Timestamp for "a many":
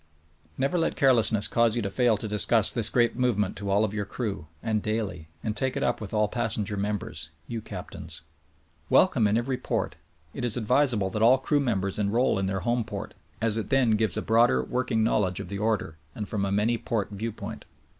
16.45-16.79